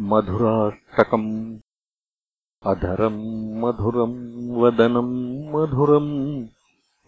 मधुराष्टकम्। 0.00 1.60
अधरम् 2.70 3.60
मधुरम् 3.60 4.16
वदनम् 4.60 5.14
मधुरम् 5.52 6.46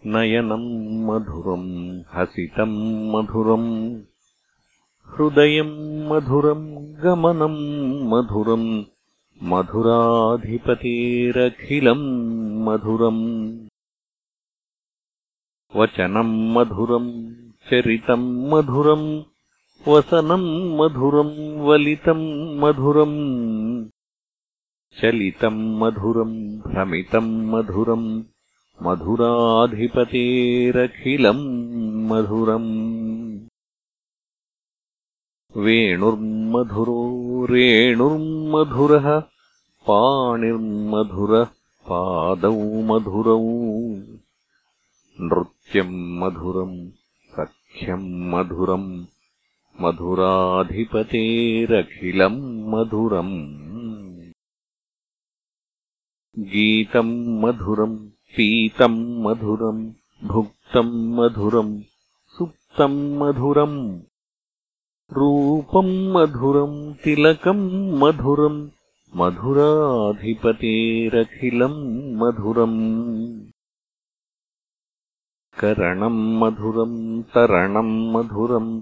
नयनम् 0.05 0.69
मधुरम् 1.07 1.67
हसितम् 2.13 2.77
मधुरम् 3.13 3.69
हृदयम् 5.11 6.07
मधुरम् 6.09 6.65
गमनम् 7.03 7.59
मधुरम् 8.11 8.83
मधुराधिपतेरखिलम् 9.43 10.47
मधुरम् 12.65 13.23
वचनम् 15.75 16.53
मधुरम् 16.55 17.11
चरितम् 17.69 18.49
मधुरम् 18.51 19.07
वसनम् 19.87 20.77
मधुरम् 20.77 21.61
वलितम् 21.61 22.59
मधुरम् 22.59 23.19
चलितम् 25.01 25.79
मधुरम् 25.79 26.59
भ्रमितम् 26.59 27.51
मधुरम् 27.51 28.23
मधुराधिपतेरखिलम् 28.81 29.69
मधुरम् 32.09 32.71
वेणुर्मधुरो 35.57 36.99
रेणुर्मधुरः 37.45 39.19
पाणिर्मधुरः 39.87 41.45
पादौ 41.89 42.81
मधुरौ। 42.89 43.39
नृत्यम् 45.21 46.19
मधुरम् 46.19 46.89
सख्यम् 47.37 48.31
मधुरम् 48.31 49.05
मधुराधिपतेरखिलम् 49.81 52.69
मधुरम्। 52.69 53.69
गीतम् 56.39 57.41
मधुरम् 57.41 58.09
पीतम् 58.09 59.23
मधुरम् 59.23 59.91
भुक्तम् 60.23 61.15
मधुरम् 61.15 61.81
सुप्तम् 62.37 63.19
मधुरम्। 63.19 64.01
रूपम् 65.11 66.13
मधुरम् 66.13 66.93
तिलकम् 67.05 67.99
मधुरम् 67.99 68.69
मधुराधिपतेरखिलम् 69.15 72.15
मधुरम्। 72.15 73.45
करणम् 75.59 76.39
मधुरम् 76.39 77.23
तरणम् 77.23 78.13
मधुरम् 78.13 78.81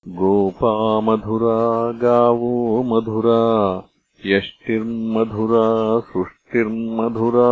गोपामधुरा 0.09 1.92
गावो 1.92 2.82
मधुरा 2.82 3.84
यष्टिर्मधुरा 4.26 6.00
सृष्टिर्मधुरा। 6.00 7.50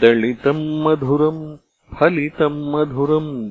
दलितम् 0.00 0.84
मधुरम् 0.84 1.56
फलितम् 1.96 2.72
मधुरम् 2.72 3.50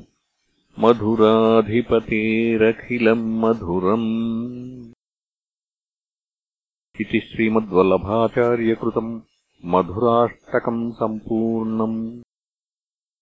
मधुराधिपतेरखिलम् 0.78 3.40
मधुरम्। 3.40 4.92
इति 7.00 7.20
श्रीमद्वल्लभाचार्यकृतम् 7.20 9.20
मधुराष्टकम् 9.64 10.92
सम्पूर्णम् 10.92 12.20